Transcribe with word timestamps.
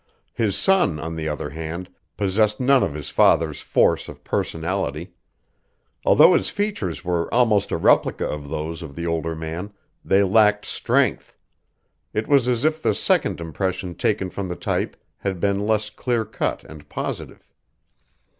His 0.33 0.55
son, 0.57 0.99
on 0.99 1.15
the 1.15 1.27
other 1.29 1.51
hand, 1.51 1.87
possessed 2.17 2.59
none 2.59 2.81
of 2.81 2.95
his 2.95 3.09
father's 3.11 3.61
force 3.61 4.07
of 4.09 4.23
personality. 4.23 5.13
Although 6.03 6.33
his 6.33 6.49
features 6.49 7.05
were 7.05 7.31
almost 7.31 7.69
a 7.69 7.77
replica 7.77 8.25
of 8.25 8.49
those 8.49 8.81
of 8.81 8.95
the 8.95 9.05
older 9.05 9.35
man, 9.35 9.71
they 10.03 10.23
lacked 10.23 10.65
strength; 10.65 11.37
it 12.15 12.27
was 12.27 12.47
as 12.47 12.65
if 12.65 12.81
the 12.81 12.95
second 12.95 13.39
impression 13.39 13.93
taken 13.93 14.31
from 14.31 14.47
the 14.47 14.55
type 14.55 14.97
had 15.17 15.39
been 15.39 15.67
less 15.67 15.91
clear 15.91 16.25
cut 16.25 16.63
and 16.63 16.89
positive. 16.89 17.47